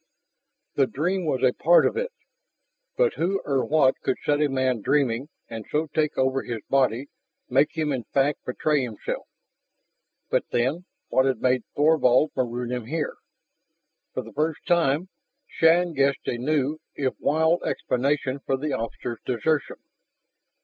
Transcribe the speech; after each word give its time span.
The 0.73 0.87
dream 0.87 1.27
was 1.27 1.43
a 1.43 1.53
part 1.53 1.85
of 1.85 1.95
it. 1.95 2.11
But 2.97 3.13
who 3.17 3.39
or 3.45 3.63
what 3.63 4.01
could 4.01 4.17
set 4.25 4.41
a 4.41 4.47
man 4.49 4.81
dreaming 4.81 5.29
and 5.47 5.63
so 5.69 5.89
take 5.93 6.17
over 6.17 6.41
his 6.41 6.61
body, 6.71 7.05
make 7.49 7.77
him 7.77 7.91
in 7.93 8.05
fact 8.05 8.43
betray 8.43 8.81
himself? 8.81 9.27
But 10.31 10.45
then, 10.49 10.85
what 11.09 11.27
had 11.27 11.39
made 11.39 11.61
Thorvald 11.75 12.31
maroon 12.35 12.71
him 12.71 12.87
here? 12.87 13.17
For 14.15 14.23
the 14.23 14.33
first 14.33 14.65
time, 14.65 15.09
Shann 15.45 15.93
guessed 15.93 16.25
a 16.27 16.39
new, 16.39 16.79
if 16.95 17.13
wild, 17.19 17.61
explanation 17.63 18.39
for 18.43 18.57
the 18.57 18.73
officer's 18.73 19.19
desertion. 19.23 19.75